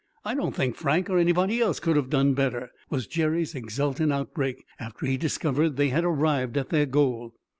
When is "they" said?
5.77-5.89